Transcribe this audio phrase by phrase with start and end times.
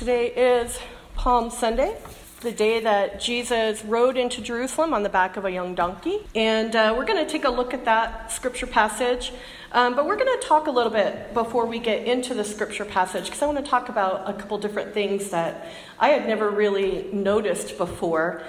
[0.00, 0.78] Today is
[1.14, 1.94] Palm Sunday,
[2.40, 6.20] the day that Jesus rode into Jerusalem on the back of a young donkey.
[6.34, 9.30] And uh, we're going to take a look at that scripture passage.
[9.72, 12.86] Um, but we're going to talk a little bit before we get into the scripture
[12.86, 16.48] passage because I want to talk about a couple different things that I had never
[16.48, 18.42] really noticed before.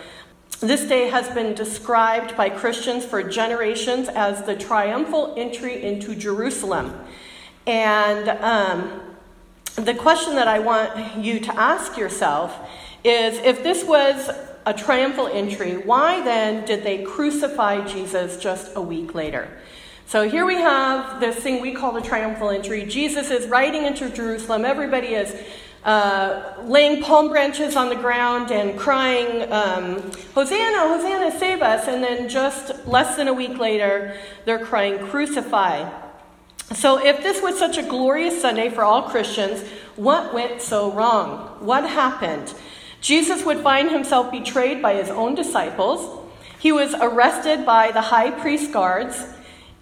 [0.62, 6.98] This day has been described by Christians for generations as the triumphal entry into Jerusalem.
[7.68, 9.11] And um,
[9.76, 12.58] the question that I want you to ask yourself
[13.04, 14.30] is if this was
[14.66, 19.48] a triumphal entry, why then did they crucify Jesus just a week later?
[20.05, 22.86] So here we have this thing we call the triumphal entry.
[22.86, 24.66] Jesus is riding into Jerusalem.
[24.66, 25.34] Everybody is
[25.86, 30.02] uh, laying palm branches on the ground and crying, um,
[30.36, 31.88] Hosanna, Hosanna, save us.
[31.88, 35.90] And then just less than a week later, they're crying, Crucify.
[36.73, 39.61] So, if this was such a glorious Sunday for all Christians,
[39.98, 41.57] what went so wrong?
[41.59, 42.53] What happened?
[43.02, 46.19] Jesus would find himself betrayed by his own disciples.
[46.59, 49.25] He was arrested by the high priest guards.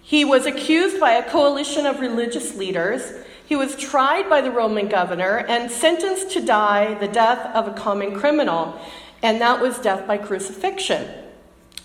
[0.02, 3.12] He was accused by a coalition of religious leaders.
[3.46, 7.72] He was tried by the Roman governor and sentenced to die the death of a
[7.72, 8.80] common criminal,
[9.22, 11.08] and that was death by crucifixion.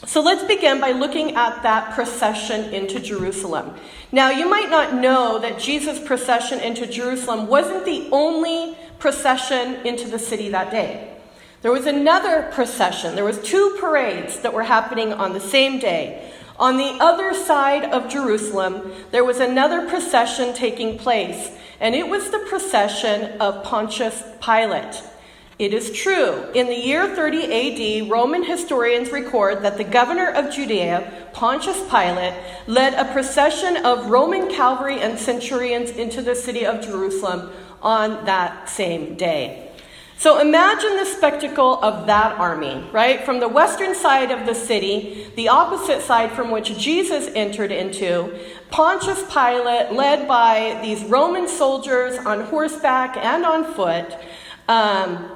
[0.06, 3.76] So let's begin by looking at that procession into Jerusalem.
[4.12, 10.08] Now, you might not know that Jesus' procession into Jerusalem wasn't the only procession into
[10.08, 11.12] the city that day.
[11.62, 13.16] There was another procession.
[13.16, 16.32] There was two parades that were happening on the same day.
[16.58, 21.50] On the other side of Jerusalem, there was another procession taking place,
[21.80, 25.02] and it was the procession of Pontius Pilate.
[25.58, 26.52] It is true.
[26.54, 32.34] In the year 30 AD, Roman historians record that the governor of Judea, Pontius Pilate,
[32.68, 38.68] led a procession of Roman cavalry and centurions into the city of Jerusalem on that
[38.68, 39.72] same day.
[40.18, 43.24] So imagine the spectacle of that army, right?
[43.24, 48.38] From the western side of the city, the opposite side from which Jesus entered into,
[48.72, 54.16] Pontius Pilate, led by these Roman soldiers on horseback and on foot,
[54.68, 55.35] um,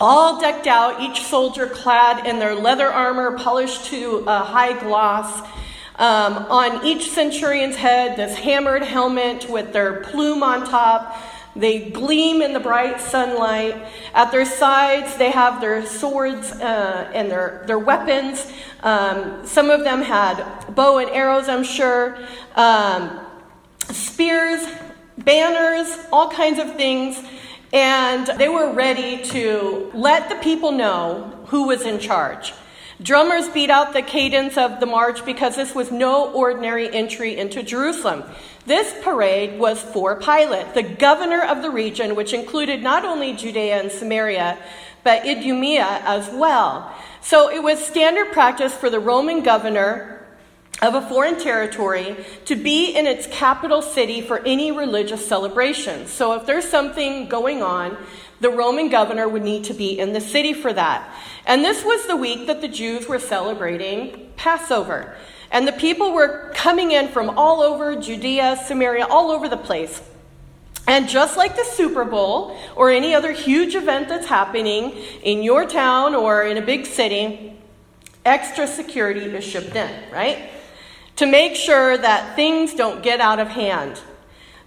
[0.00, 5.46] all decked out, each soldier clad in their leather armor, polished to a high gloss.
[5.96, 11.16] Um, on each centurion's head, this hammered helmet with their plume on top.
[11.54, 13.76] They gleam in the bright sunlight.
[14.14, 18.50] At their sides, they have their swords uh, and their, their weapons.
[18.82, 20.42] Um, some of them had
[20.74, 22.18] bow and arrows, I'm sure,
[22.56, 23.20] um,
[23.90, 24.66] spears,
[25.18, 27.22] banners, all kinds of things.
[27.72, 32.52] And they were ready to let the people know who was in charge.
[33.02, 37.62] Drummers beat out the cadence of the march because this was no ordinary entry into
[37.62, 38.22] Jerusalem.
[38.66, 43.80] This parade was for Pilate, the governor of the region, which included not only Judea
[43.80, 44.58] and Samaria,
[45.02, 46.94] but Idumea as well.
[47.22, 50.11] So it was standard practice for the Roman governor
[50.82, 56.06] of a foreign territory to be in its capital city for any religious celebration.
[56.08, 57.96] So if there's something going on,
[58.40, 61.08] the Roman governor would need to be in the city for that.
[61.46, 65.14] And this was the week that the Jews were celebrating Passover.
[65.52, 70.02] And the people were coming in from all over Judea, Samaria, all over the place.
[70.88, 74.90] And just like the Super Bowl or any other huge event that's happening
[75.22, 77.56] in your town or in a big city,
[78.24, 80.50] extra security is shipped in, right?
[81.16, 84.00] To make sure that things don't get out of hand.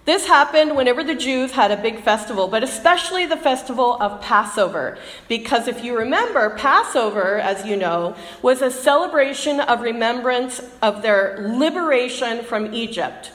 [0.06, 4.98] This happened whenever the Jews had a big festival, but especially the festival of Passover.
[5.26, 11.36] Because if you remember, Passover, as you know, was a celebration of remembrance of their
[11.40, 13.32] liberation from Egypt.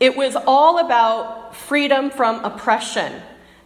[0.00, 3.20] It was all about freedom from oppression.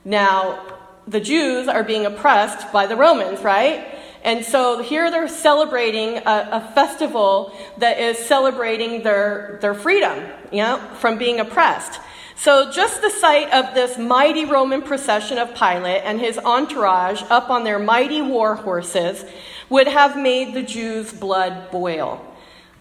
[0.05, 0.67] Now,
[1.07, 3.92] the Jews are being oppressed by the Romans, right?
[4.23, 10.59] And so here they're celebrating a, a, festival that is celebrating their, their freedom, you
[10.59, 12.01] know, from being oppressed.
[12.37, 17.51] So just the sight of this mighty Roman procession of Pilate and his entourage up
[17.51, 19.25] on their mighty war horses
[19.69, 22.25] would have made the Jews' blood boil.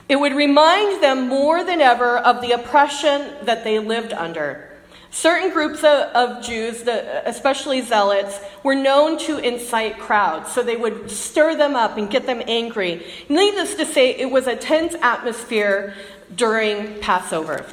[0.09, 4.70] It would remind them more than ever of the oppression that they lived under.
[5.13, 10.77] Certain groups of, of Jews, the, especially zealots, were known to incite crowds, so they
[10.77, 13.05] would stir them up and get them angry.
[13.27, 15.93] Needless to say, it was a tense atmosphere
[16.33, 17.65] during Passover.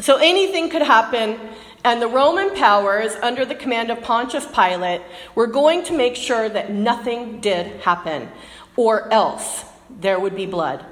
[0.00, 1.38] So anything could happen,
[1.84, 5.02] and the Roman powers, under the command of Pontius Pilate,
[5.36, 8.28] were going to make sure that nothing did happen,
[8.74, 10.84] or else there would be blood.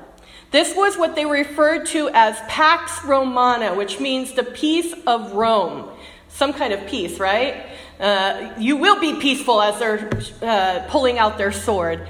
[0.55, 5.91] This was what they referred to as Pax Romana, which means the peace of Rome.
[6.29, 7.67] Some kind of peace, right?
[7.99, 10.09] Uh, you will be peaceful as they're
[10.43, 12.07] uh, pulling out their sword.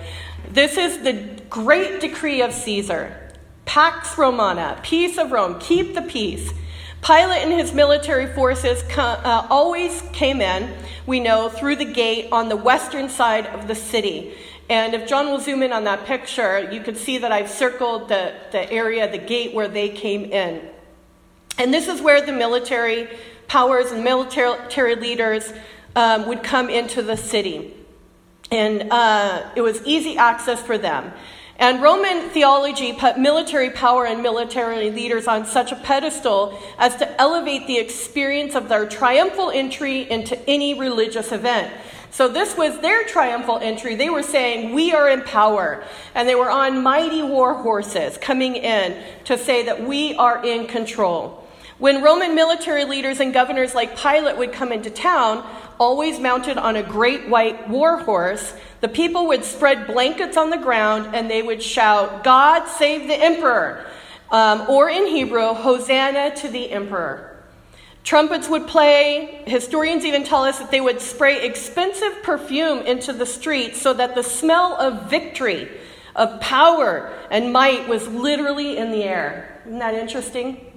[0.50, 3.18] This is the great decree of Caesar
[3.64, 6.52] Pax Romana, peace of Rome, keep the peace.
[7.00, 10.70] Pilate and his military forces uh, always came in,
[11.06, 14.34] we know, through the gate on the western side of the city.
[14.68, 18.08] And if John will zoom in on that picture, you can see that I've circled
[18.08, 20.62] the, the area, the gate where they came in.
[21.58, 23.08] And this is where the military
[23.46, 25.52] powers and military leaders
[25.94, 27.74] um, would come into the city.
[28.50, 31.12] And uh, it was easy access for them.
[31.56, 37.20] And Roman theology put military power and military leaders on such a pedestal as to
[37.20, 41.72] elevate the experience of their triumphal entry into any religious event.
[42.14, 43.96] So, this was their triumphal entry.
[43.96, 45.82] They were saying, We are in power.
[46.14, 50.68] And they were on mighty war horses coming in to say that we are in
[50.68, 51.44] control.
[51.78, 55.44] When Roman military leaders and governors like Pilate would come into town,
[55.80, 60.56] always mounted on a great white war horse, the people would spread blankets on the
[60.56, 63.84] ground and they would shout, God save the emperor,
[64.30, 67.33] um, or in Hebrew, Hosanna to the emperor.
[68.04, 69.42] Trumpets would play.
[69.46, 74.14] Historians even tell us that they would spray expensive perfume into the streets so that
[74.14, 75.70] the smell of victory,
[76.14, 79.62] of power, and might was literally in the air.
[79.66, 80.70] Isn't that interesting?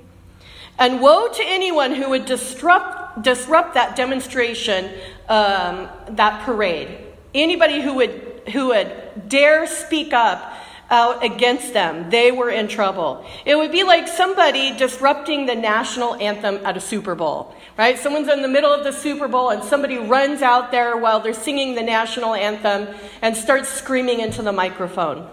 [0.80, 4.90] And woe to anyone who would disrupt, disrupt that demonstration,
[5.28, 6.98] um, that parade.
[7.36, 10.54] Anybody who would, who would dare speak up
[10.90, 13.26] out against them, they were in trouble.
[13.46, 18.00] It would be like somebody disrupting the national anthem at a Super Bowl, right?
[18.00, 21.34] Someone's in the middle of the Super Bowl and somebody runs out there while they're
[21.34, 25.30] singing the national anthem and starts screaming into the microphone.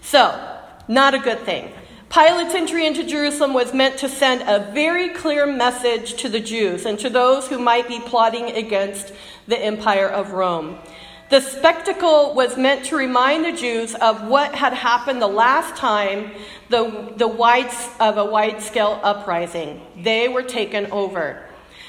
[0.00, 0.58] So,
[0.88, 1.72] not a good thing.
[2.12, 6.84] Pilate's entry into Jerusalem was meant to send a very clear message to the Jews
[6.84, 9.14] and to those who might be plotting against
[9.46, 10.78] the Empire of Rome.
[11.32, 16.30] The spectacle was meant to remind the Jews of what had happened the last time
[16.68, 19.80] the, the wide, of a wide scale uprising.
[19.96, 21.42] They were taken over.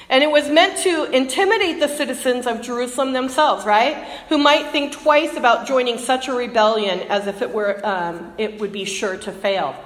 [0.08, 4.08] And it was meant to intimidate the citizens of Jerusalem themselves, right?
[4.30, 8.58] Who might think twice about joining such a rebellion as if it were um, it
[8.60, 9.76] would be sure to fail.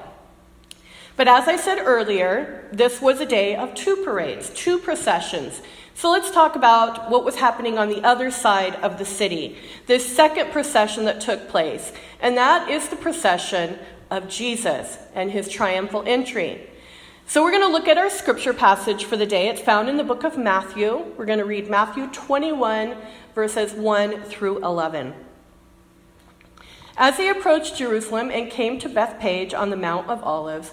[1.18, 5.60] But as I said earlier, this was a day of two parades, two processions.
[5.94, 10.14] So let's talk about what was happening on the other side of the city, this
[10.14, 11.92] second procession that took place.
[12.20, 13.80] And that is the procession
[14.12, 16.70] of Jesus and his triumphal entry.
[17.26, 19.48] So we're going to look at our scripture passage for the day.
[19.48, 21.04] It's found in the book of Matthew.
[21.16, 22.96] We're going to read Matthew 21,
[23.34, 25.14] verses 1 through 11.
[26.96, 30.72] As they approached Jerusalem and came to Bethphage on the Mount of Olives,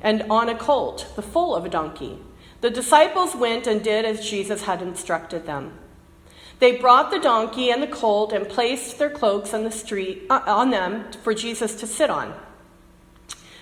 [0.00, 2.18] and on a colt, the foal of a donkey.
[2.60, 5.78] The disciples went and did as Jesus had instructed them.
[6.58, 10.40] They brought the donkey and the colt and placed their cloaks on the street uh,
[10.46, 12.34] on them for Jesus to sit on.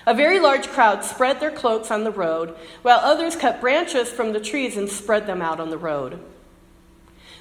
[0.07, 4.33] A very large crowd spread their cloaks on the road, while others cut branches from
[4.33, 6.21] the trees and spread them out on the road.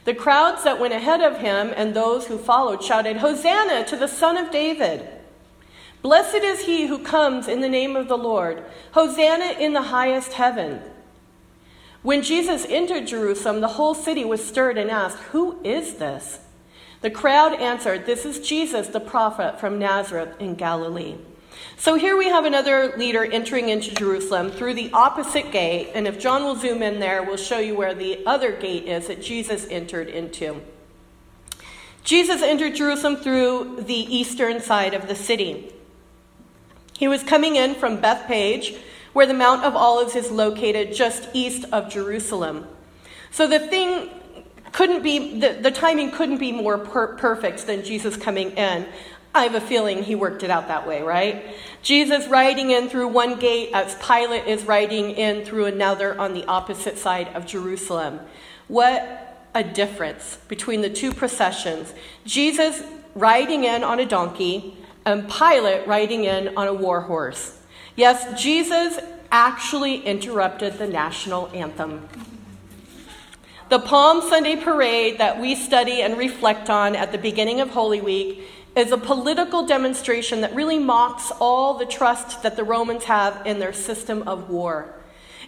[0.05, 4.07] The crowds that went ahead of him and those who followed shouted, Hosanna to the
[4.07, 5.07] Son of David!
[6.03, 8.63] Blessed is he who comes in the name of the Lord.
[8.91, 10.81] Hosanna in the highest heaven.
[12.01, 16.39] When Jesus entered Jerusalem, the whole city was stirred and asked, Who is this?
[16.99, 21.15] The crowd answered, This is Jesus, the prophet from Nazareth in Galilee.
[21.77, 25.91] So here we have another leader entering into Jerusalem through the opposite gate.
[25.95, 29.07] And if John will zoom in there, we'll show you where the other gate is
[29.07, 30.61] that Jesus entered into.
[32.03, 35.72] Jesus entered Jerusalem through the eastern side of the city.
[36.97, 38.75] He was coming in from Bethphage,
[39.13, 42.67] where the Mount of Olives is located just east of Jerusalem.
[43.31, 44.09] So the thing
[44.71, 48.87] couldn't be, the, the timing couldn't be more per- perfect than Jesus coming in.
[49.35, 51.55] I have a feeling he worked it out that way, right?
[51.81, 56.45] Jesus riding in through one gate as Pilate is riding in through another on the
[56.45, 58.19] opposite side of Jerusalem.
[58.67, 61.93] What a difference between the two processions.
[62.25, 62.83] Jesus
[63.15, 67.57] riding in on a donkey, and Pilate riding in on a war horse.
[67.95, 68.99] Yes, Jesus
[69.31, 72.07] actually interrupted the national anthem.
[73.69, 78.01] the Palm Sunday parade that we study and reflect on at the beginning of Holy
[78.01, 78.43] Week
[78.75, 83.59] is a political demonstration that really mocks all the trust that the Romans have in
[83.59, 84.93] their system of war.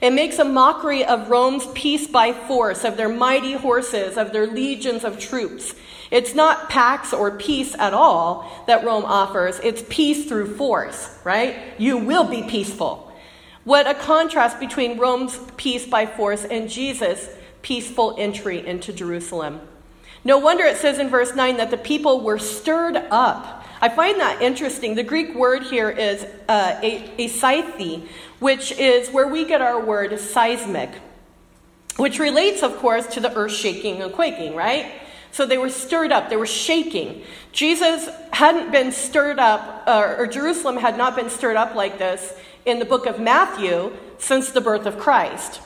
[0.02, 4.46] It makes a mockery of Rome's peace by force, of their mighty horses, of their
[4.46, 5.74] legions of troops.
[6.16, 11.58] It's not pax or peace at all that Rome offers, it's peace through force, right?
[11.78, 13.12] You will be peaceful.
[13.66, 17.28] What a contrast between Rome's peace by force and Jesus'
[17.64, 19.60] peaceful entry into Jerusalem.
[20.24, 23.66] No wonder it says in verse 9 that the people were stirred up.
[23.82, 24.96] I find that interesting.
[24.96, 27.28] The Greek word here is uh, a,
[28.40, 30.92] which is where we get our word seismic,
[31.98, 35.02] which relates, of course, to the earth shaking and quaking, right?
[35.36, 37.22] So they were stirred up, they were shaking.
[37.52, 42.34] Jesus hadn't been stirred up, or, or Jerusalem had not been stirred up like this
[42.66, 45.60] in the book of Matthew since the birth of Christ.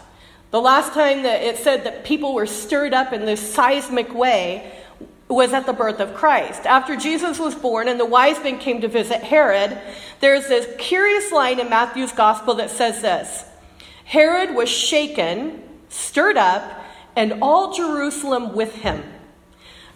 [0.49, 4.73] The last time that it said that people were stirred up in this seismic way
[5.27, 6.65] was at the birth of Christ.
[6.65, 9.79] After Jesus was born and the wise men came to visit Herod,
[10.19, 13.45] there's this curious line in Matthew's gospel that says this
[14.05, 16.83] Herod was shaken, stirred up,
[17.15, 19.03] and all Jerusalem with him.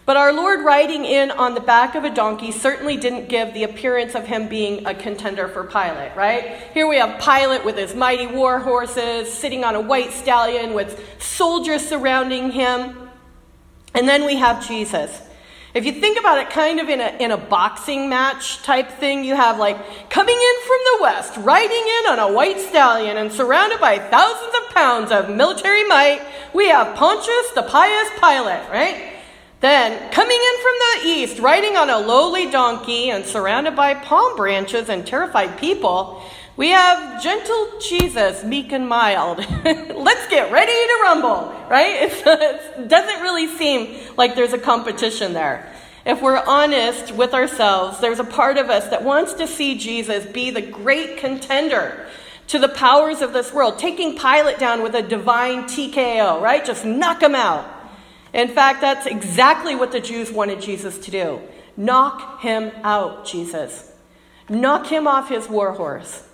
[0.06, 3.64] But our Lord riding in on the back of a donkey certainly didn't give the
[3.64, 6.60] appearance of him being a contender for Pilate, right?
[6.74, 11.02] Here we have Pilate with his mighty war horses, sitting on a white stallion with
[11.22, 13.08] soldiers surrounding him.
[13.94, 15.22] And then we have Jesus.
[15.72, 19.24] If you think about it kind of in a, in a boxing match type thing,
[19.24, 23.32] you have like coming in from the west, riding in on a white stallion and
[23.32, 26.20] surrounded by thousands of pounds of military might,
[26.52, 29.13] we have Pontius the pious Pilate, right?
[29.64, 34.36] Then, coming in from the east, riding on a lowly donkey and surrounded by palm
[34.36, 36.22] branches and terrified people,
[36.58, 39.38] we have gentle Jesus, meek and mild.
[39.64, 41.96] Let's get ready to rumble, right?
[42.26, 45.72] it doesn't really seem like there's a competition there.
[46.04, 50.26] If we're honest with ourselves, there's a part of us that wants to see Jesus
[50.26, 52.06] be the great contender
[52.48, 56.62] to the powers of this world, taking Pilate down with a divine TKO, right?
[56.62, 57.73] Just knock him out.
[58.34, 61.40] In fact, that's exactly what the Jews wanted Jesus to do
[61.76, 63.92] knock him out, Jesus.
[64.48, 66.28] Knock him off his war horse.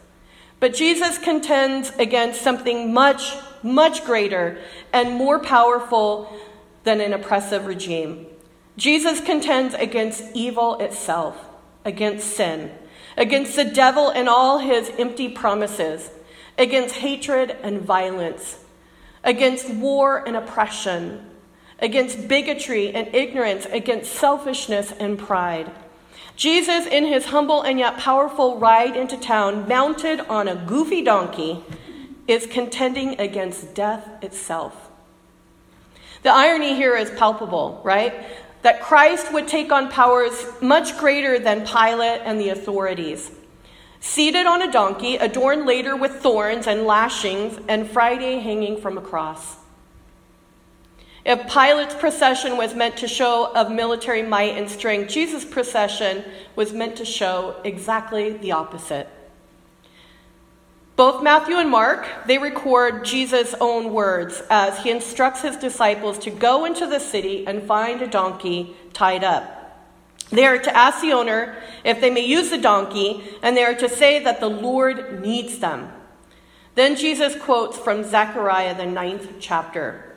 [0.59, 4.59] But Jesus contends against something much, much greater
[4.93, 6.31] and more powerful
[6.85, 8.27] than an oppressive regime.
[8.77, 11.37] Jesus contends against evil itself,
[11.85, 12.71] against sin,
[13.17, 16.11] against the devil and all his empty promises,
[16.59, 18.63] against hatred and violence,
[19.25, 21.25] against war and oppression,
[21.81, 25.71] against bigotry and ignorance, against selfishness and pride.
[26.37, 31.63] Jesus, in his humble and yet powerful ride into town, mounted on a goofy donkey,
[32.27, 34.91] is contending against death itself.
[36.23, 38.15] The irony here is palpable, right?
[38.63, 43.31] That Christ would take on powers much greater than Pilate and the authorities.
[44.01, 49.03] Seated on a donkey, adorned later with thorns and lashings, and Friday hanging from a
[49.03, 49.57] cross.
[51.25, 56.25] If Pilate's procession was meant to show of military might and strength, Jesus' procession
[56.57, 59.09] was meant to show exactly the opposite.
[60.97, 66.31] Both Matthew and Mark, they record Jesus' own words as he instructs his disciples to
[66.31, 69.57] go into the city and find a donkey tied up.
[70.31, 73.75] They are to ask the owner if they may use the donkey, and they are
[73.75, 75.91] to say that the Lord needs them.
[76.75, 80.10] Then Jesus quotes from Zechariah, the ninth chapter.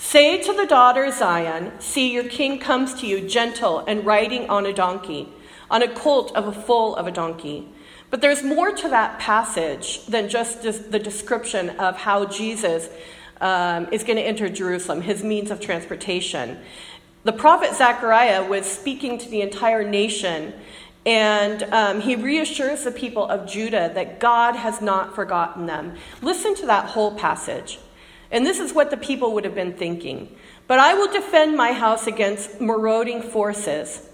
[0.00, 4.64] Say to the daughter Zion, See, your king comes to you gentle and riding on
[4.64, 5.28] a donkey,
[5.68, 7.68] on a colt of a foal of a donkey.
[8.08, 12.88] But there's more to that passage than just the description of how Jesus
[13.40, 16.58] um, is going to enter Jerusalem, his means of transportation.
[17.24, 20.54] The prophet Zechariah was speaking to the entire nation,
[21.04, 25.96] and um, he reassures the people of Judah that God has not forgotten them.
[26.22, 27.80] Listen to that whole passage.
[28.30, 30.36] And this is what the people would have been thinking.
[30.66, 34.06] But I will defend my house against marauding forces.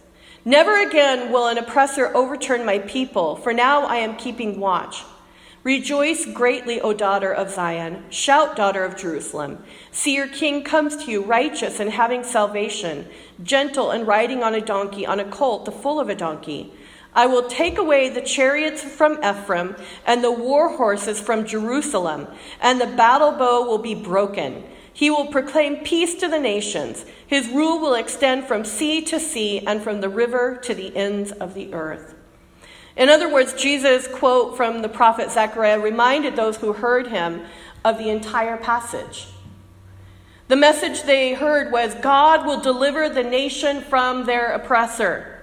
[0.45, 5.03] Never again will an oppressor overturn my people, for now I am keeping watch.
[5.65, 8.05] Rejoice greatly, O daughter of Zion.
[8.11, 9.65] Shout, daughter of Jerusalem.
[9.91, 13.09] See, your king comes to you, righteous and having salvation,
[13.43, 16.71] gentle and riding on a donkey, on a colt, the foal of a donkey.
[17.15, 22.27] I will take away the chariots from Ephraim and the war horses from Jerusalem,
[22.61, 24.65] and the battle bow will be broken.
[24.93, 27.05] He will proclaim peace to the nations.
[27.27, 31.33] His rule will extend from sea to sea and from the river to the ends
[31.33, 32.15] of the earth.
[32.97, 37.43] In other words, Jesus' quote from the prophet Zechariah reminded those who heard him
[37.85, 39.29] of the entire passage.
[40.47, 45.34] The message they heard was God will deliver the nation from their oppressor.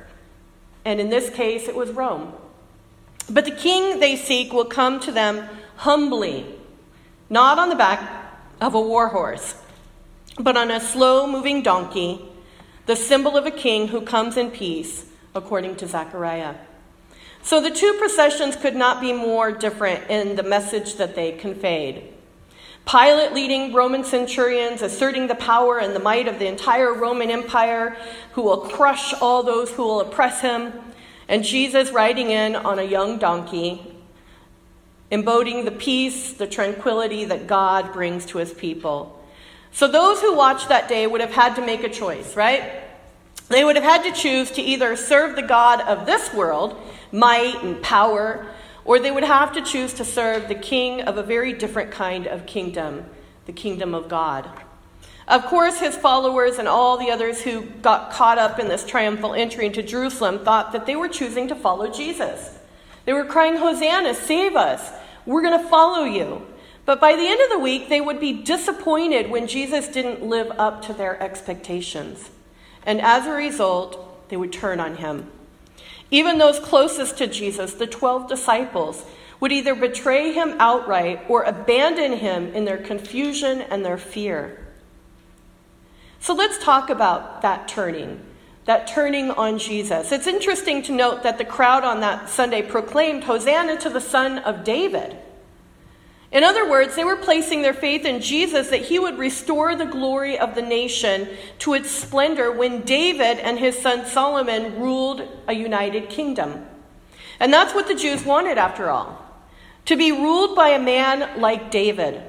[0.84, 2.34] And in this case, it was Rome.
[3.30, 5.48] But the king they seek will come to them
[5.78, 6.46] humbly,
[7.30, 9.56] not on the back of a war horse,
[10.38, 12.26] but on a slow moving donkey,
[12.86, 16.56] the symbol of a king who comes in peace, according to Zechariah.
[17.44, 22.14] So the two processions could not be more different in the message that they conveyed.
[22.92, 27.96] Pilate leading Roman centurions, asserting the power and the might of the entire Roman Empire,
[28.34, 30.74] who will crush all those who will oppress him,
[31.30, 33.96] and Jesus riding in on a young donkey,
[35.10, 39.18] embodying the peace, the tranquility that God brings to his people.
[39.72, 42.74] So those who watched that day would have had to make a choice, right?
[43.48, 46.78] They would have had to choose to either serve the God of this world,
[47.14, 48.48] might and power,
[48.86, 52.28] or they would have to choose to serve the king of a very different kind
[52.28, 53.06] of kingdom,
[53.46, 54.50] the kingdom of God.
[55.28, 59.34] Of course, his followers and all the others who got caught up in this triumphal
[59.34, 62.58] entry into Jerusalem thought that they were choosing to follow Jesus.
[63.06, 64.92] They were crying, Hosanna, save us.
[65.26, 66.46] We're going to follow you.
[66.86, 70.52] But by the end of the week, they would be disappointed when Jesus didn't live
[70.58, 72.32] up to their expectations.
[72.84, 75.32] And as a result, they would turn on him.
[76.12, 79.06] Even those closest to Jesus, the 12 disciples,
[79.40, 84.68] would either betray him outright or abandon him in their confusion and their fear.
[86.20, 88.24] So let's talk about that turning,
[88.66, 90.12] that turning on Jesus.
[90.12, 94.38] It's interesting to note that the crowd on that Sunday proclaimed, Hosanna to the Son
[94.38, 95.18] of David.
[96.32, 99.86] In other words, they were placing their faith in Jesus that he would restore the
[99.86, 101.28] glory of the nation
[101.60, 106.66] to its splendor when David and his son Solomon ruled a united kingdom.
[107.40, 109.22] And that's what the Jews wanted, after all
[109.86, 112.22] to be ruled by a man like David,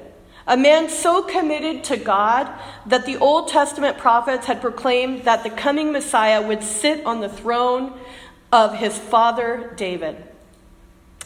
[0.46, 2.50] a man so committed to God
[2.86, 7.28] that the Old Testament prophets had proclaimed that the coming Messiah would sit on the
[7.28, 7.98] throne
[8.50, 10.16] of his father David.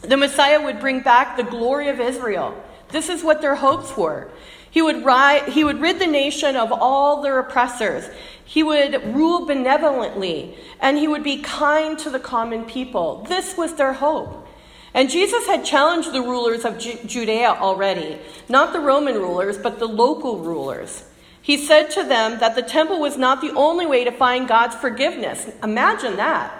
[0.02, 4.28] The Messiah would bring back the glory of Israel this is what their hopes were.
[4.70, 8.08] He would, ri- he would rid the nation of all their oppressors.
[8.44, 13.24] He would rule benevolently, and he would be kind to the common people.
[13.28, 14.46] This was their hope.
[14.94, 18.18] And Jesus had challenged the rulers of Ju- Judea already,
[18.48, 21.04] not the Roman rulers, but the local rulers.
[21.42, 24.74] He said to them that the temple was not the only way to find God's
[24.74, 25.46] forgiveness.
[25.62, 26.52] Imagine that.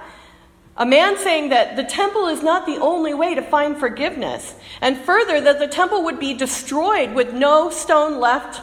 [0.79, 4.99] A man saying that the temple is not the only way to find forgiveness, and
[4.99, 8.61] further, that the temple would be destroyed with no stone left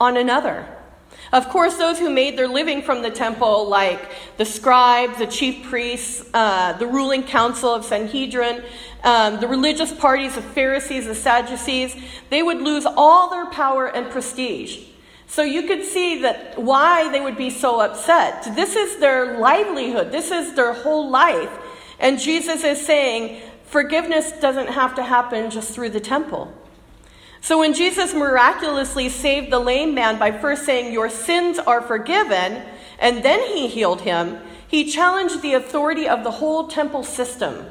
[0.00, 0.68] on another.
[1.32, 5.64] Of course, those who made their living from the temple, like the scribes, the chief
[5.64, 8.62] priests, uh, the ruling council of Sanhedrin,
[9.02, 11.96] um, the religious parties of Pharisees, the Sadducees,
[12.30, 14.84] they would lose all their power and prestige.
[15.32, 18.54] So you could see that why they would be so upset.
[18.54, 21.48] This is their livelihood, this is their whole life.
[21.98, 26.52] And Jesus is saying forgiveness doesn't have to happen just through the temple.
[27.40, 32.62] So when Jesus miraculously saved the lame man by first saying, Your sins are forgiven,
[32.98, 37.64] and then he healed him, he challenged the authority of the whole temple system.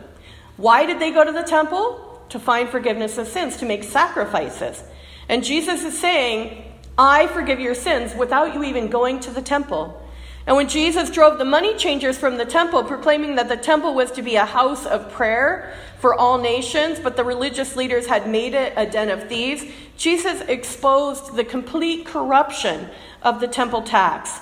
[0.57, 2.25] Why did they go to the temple?
[2.29, 4.83] To find forgiveness of sins, to make sacrifices.
[5.29, 6.70] And Jesus is saying,
[7.03, 9.99] I forgive your sins without you even going to the temple.
[10.45, 14.11] And when Jesus drove the money changers from the temple, proclaiming that the temple was
[14.11, 18.53] to be a house of prayer for all nations, but the religious leaders had made
[18.53, 19.63] it a den of thieves,
[19.97, 22.87] Jesus exposed the complete corruption
[23.23, 24.39] of the temple tax,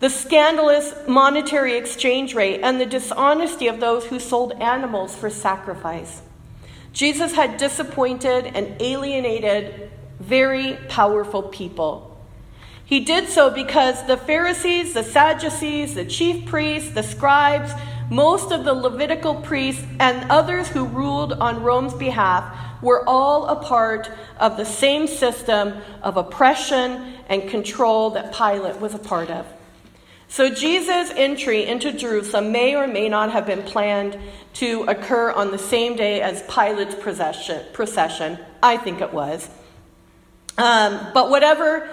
[0.00, 6.20] the scandalous monetary exchange rate, and the dishonesty of those who sold animals for sacrifice.
[6.92, 12.16] Jesus had disappointed and alienated very powerful people.
[12.84, 17.72] He did so because the Pharisees, the Sadducees, the chief priests, the scribes,
[18.10, 23.56] most of the Levitical priests, and others who ruled on Rome's behalf were all a
[23.56, 29.46] part of the same system of oppression and control that Pilate was a part of.
[30.28, 34.16] So Jesus' entry into Jerusalem may or may not have been planned
[34.54, 38.38] to occur on the same day as Pilate's procession.
[38.62, 39.48] I think it was.
[40.58, 41.88] Um, but whatever,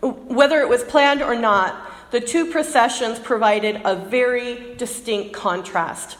[0.00, 6.16] whether it was planned or not, the two processions provided a very distinct contrast,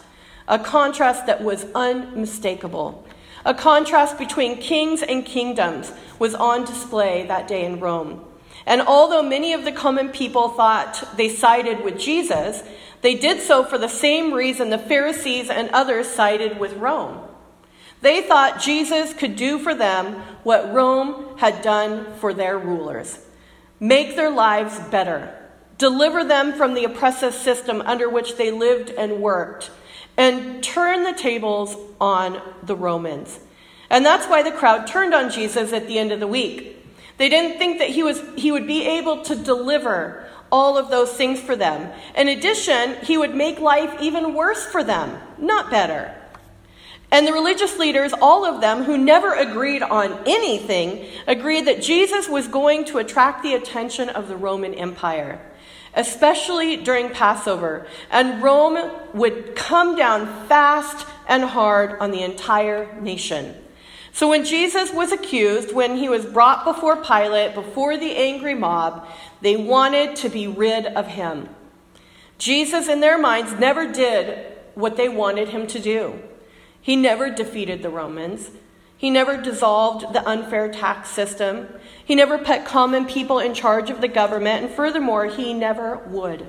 [0.48, 3.06] a contrast that was unmistakable.
[3.44, 8.24] A contrast between kings and kingdoms was on display that day in Rome.
[8.66, 12.64] And although many of the common people thought they sided with Jesus,
[13.02, 17.20] they did so for the same reason the Pharisees and others sided with Rome.
[18.02, 23.18] They thought Jesus could do for them what Rome had done for their rulers.
[23.80, 25.34] make their lives better,
[25.78, 29.70] deliver them from the oppressive system under which they lived and worked,
[30.16, 33.38] and turn the tables on the Romans.
[33.90, 36.72] And that's why the crowd turned on Jesus at the end of the week.
[37.18, 41.12] They didn't think that he, was, he would be able to deliver all of those
[41.12, 41.92] things for them.
[42.16, 46.14] In addition, he would make life even worse for them, not better.
[47.16, 52.28] And the religious leaders, all of them who never agreed on anything, agreed that Jesus
[52.28, 55.40] was going to attract the attention of the Roman Empire,
[55.94, 57.86] especially during Passover.
[58.10, 63.54] And Rome would come down fast and hard on the entire nation.
[64.12, 69.08] So when Jesus was accused, when he was brought before Pilate, before the angry mob,
[69.40, 71.48] they wanted to be rid of him.
[72.36, 76.20] Jesus, in their minds, never did what they wanted him to do.
[76.86, 78.48] He never defeated the Romans.
[78.96, 81.66] He never dissolved the unfair tax system.
[82.04, 84.64] He never put common people in charge of the government.
[84.64, 86.46] And furthermore, he never would.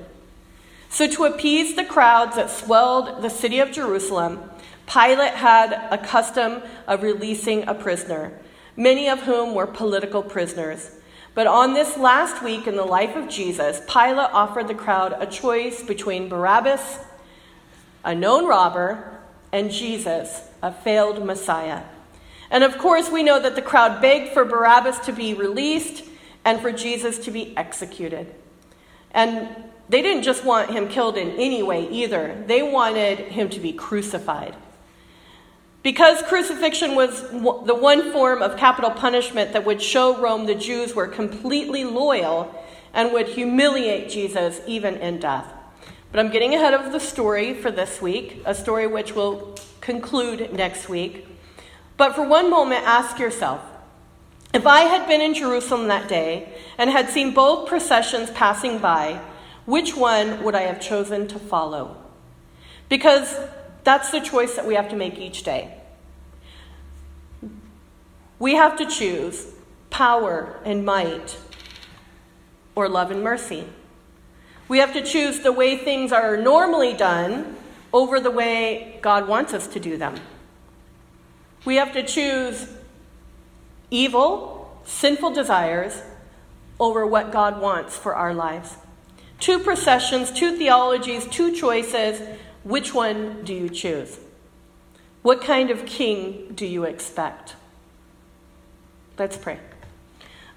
[0.90, 4.48] So, to appease the crowds that swelled the city of Jerusalem,
[4.86, 8.38] Pilate had a custom of releasing a prisoner,
[8.76, 10.92] many of whom were political prisoners.
[11.34, 15.26] But on this last week in the life of Jesus, Pilate offered the crowd a
[15.26, 17.00] choice between Barabbas,
[18.04, 19.17] a known robber,
[19.52, 21.82] and Jesus, a failed Messiah.
[22.50, 26.04] And of course, we know that the crowd begged for Barabbas to be released
[26.44, 28.34] and for Jesus to be executed.
[29.12, 29.48] And
[29.88, 33.72] they didn't just want him killed in any way either, they wanted him to be
[33.72, 34.54] crucified.
[35.82, 40.94] Because crucifixion was the one form of capital punishment that would show Rome the Jews
[40.94, 42.54] were completely loyal
[42.92, 45.52] and would humiliate Jesus even in death.
[46.10, 50.52] But I'm getting ahead of the story for this week, a story which will conclude
[50.52, 51.26] next week.
[51.96, 53.60] But for one moment, ask yourself
[54.54, 59.20] if I had been in Jerusalem that day and had seen both processions passing by,
[59.66, 61.96] which one would I have chosen to follow?
[62.88, 63.36] Because
[63.84, 65.74] that's the choice that we have to make each day.
[68.38, 69.48] We have to choose
[69.90, 71.36] power and might
[72.74, 73.64] or love and mercy.
[74.68, 77.56] We have to choose the way things are normally done
[77.92, 80.16] over the way God wants us to do them.
[81.64, 82.68] We have to choose
[83.90, 86.02] evil, sinful desires
[86.78, 88.76] over what God wants for our lives.
[89.40, 92.20] Two processions, two theologies, two choices
[92.64, 94.18] which one do you choose?
[95.22, 97.54] What kind of king do you expect?
[99.18, 99.58] Let's pray.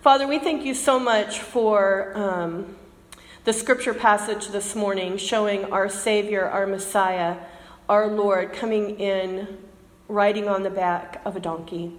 [0.01, 2.75] Father, we thank you so much for um,
[3.43, 7.37] the scripture passage this morning showing our Savior, our Messiah,
[7.89, 9.57] our Lord coming in,
[10.07, 11.91] riding on the back of a donkey,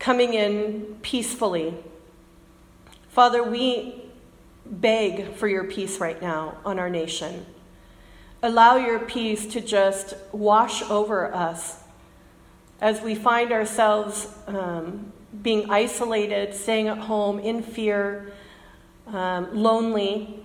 [0.00, 1.76] coming in peacefully.
[3.10, 4.02] Father, we
[4.66, 7.46] beg for your peace right now on our nation.
[8.42, 11.78] Allow your peace to just wash over us
[12.80, 18.32] as we find ourselves um, being isolated, staying at home in fear,
[19.12, 20.44] um, lonely.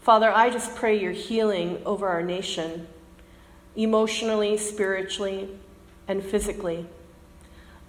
[0.00, 2.86] Father, I just pray your healing over our nation,
[3.74, 5.48] emotionally, spiritually,
[6.08, 6.86] and physically.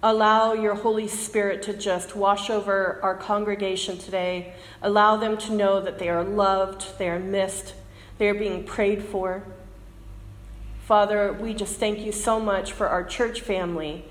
[0.02, 4.54] Allow your Holy Spirit to just wash over our congregation today.
[4.80, 7.74] Allow them to know that they are loved, they are missed,
[8.18, 9.42] they are being prayed for.
[10.84, 14.04] Father, we just thank you so much for our church family.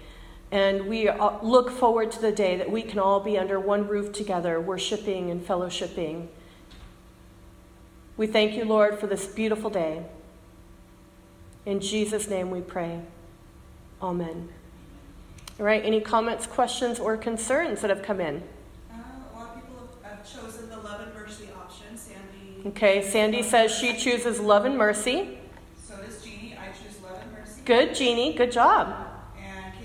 [0.52, 1.10] And we
[1.42, 5.30] look forward to the day that we can all be under one roof together, worshiping
[5.30, 6.28] and fellowshipping.
[8.16, 10.04] We thank you, Lord, for this beautiful day.
[11.66, 13.02] In Jesus' name we pray.
[14.02, 14.48] Amen.
[15.60, 18.44] All right, any comments, questions, or concerns that have come in?
[18.90, 21.98] Uh, a lot of people have, have chosen the love and mercy option.
[21.98, 22.68] Sandy.
[22.68, 25.40] Okay, Sandy says she chooses love and mercy.
[25.84, 26.56] So does Jeannie.
[26.58, 27.62] I choose love and mercy.
[27.66, 28.34] Good, Jeannie.
[28.34, 29.07] Good job.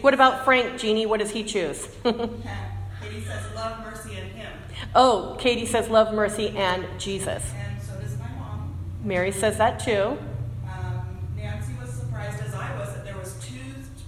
[0.02, 1.06] What about Frank, Jeannie?
[1.06, 1.86] What does he choose?
[2.02, 4.52] Katie says love, mercy, and him.
[4.96, 7.52] Oh, Katie says love, mercy, and Jesus.
[7.54, 8.74] And so does my mom.
[9.04, 10.18] Mary says that too.
[10.66, 13.60] Um, Nancy was surprised as I was that there was two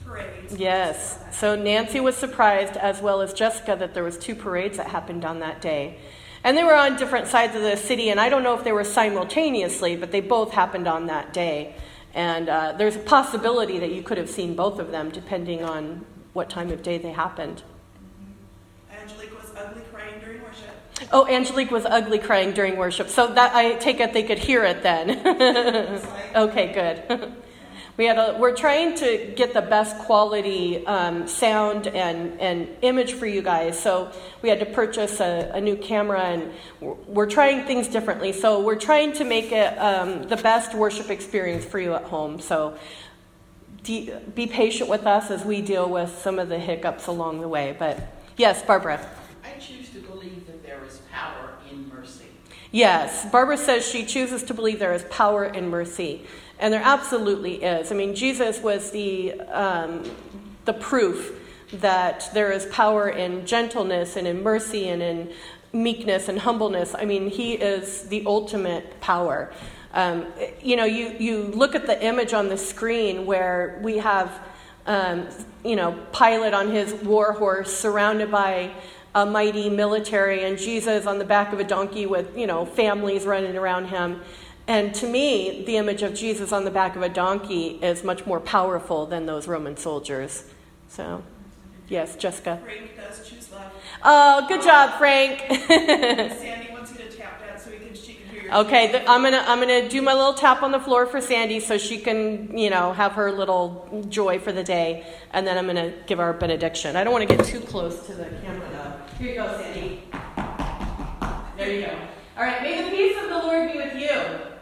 [0.04, 0.56] parades.
[0.56, 1.20] Yes.
[1.30, 5.24] So Nancy was surprised as well as Jessica that there was two parades that happened
[5.24, 5.98] on that day.
[6.42, 8.72] And they were on different sides of the city, and I don't know if they
[8.72, 11.76] were simultaneously, but they both happened on that day.
[12.14, 16.06] And uh, there's a possibility that you could have seen both of them depending on
[16.32, 17.62] what time of day they happened.
[18.90, 21.10] Angelique was ugly crying during worship.
[21.12, 23.08] Oh, Angelique was ugly crying during worship.
[23.08, 25.10] So that I take it they could hear it then.
[26.36, 27.32] okay, good.
[27.96, 33.12] We had a, we're trying to get the best quality um, sound and, and image
[33.12, 33.80] for you guys.
[33.80, 34.10] So
[34.42, 36.52] we had to purchase a, a new camera, and
[37.06, 38.32] we're, trying things differently.
[38.32, 42.40] So we're trying to make it um, the best worship experience for you at home.
[42.40, 42.76] So
[43.84, 47.48] de- be patient with us as we deal with some of the hiccups along the
[47.48, 47.76] way.
[47.78, 49.08] But yes, Barbara.
[49.44, 52.24] I choose to believe that there is power in mercy.
[52.72, 56.26] Yes, Barbara says she chooses to believe there is power in mercy.
[56.58, 57.90] And there absolutely is.
[57.90, 60.10] I mean, Jesus was the, um,
[60.64, 61.40] the proof
[61.80, 65.32] that there is power in gentleness and in mercy and in
[65.72, 66.94] meekness and humbleness.
[66.94, 69.52] I mean, he is the ultimate power.
[69.92, 70.26] Um,
[70.62, 74.30] you know, you, you look at the image on the screen where we have,
[74.86, 75.28] um,
[75.64, 78.72] you know, Pilate on his war horse surrounded by
[79.14, 83.24] a mighty military and Jesus on the back of a donkey with, you know, families
[83.24, 84.20] running around him.
[84.66, 88.24] And to me, the image of Jesus on the back of a donkey is much
[88.24, 90.44] more powerful than those Roman soldiers.
[90.88, 91.22] So,
[91.88, 92.60] yes, Jessica.
[92.64, 93.70] Frank does choose love.
[94.02, 95.40] Oh, good job, Frank.
[95.68, 98.54] Sandy wants you to tap that so can, she can hear your.
[98.58, 101.76] okay, I'm gonna I'm gonna do my little tap on the floor for Sandy so
[101.76, 105.92] she can you know have her little joy for the day, and then I'm gonna
[106.06, 106.96] give our benediction.
[106.96, 109.16] I don't want to get too close to the camera though.
[109.18, 110.02] Here you go, Sandy.
[111.58, 111.98] There you go.
[112.36, 114.08] All right, may the peace of the Lord be with you.
[114.08, 114.53] And also with you.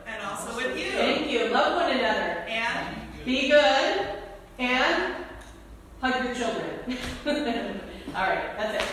[1.02, 1.48] Thank you.
[1.48, 2.44] Love one another.
[2.48, 4.06] And Be good
[4.60, 5.14] and
[6.00, 6.70] hug your children.
[8.14, 8.90] All right, that's it.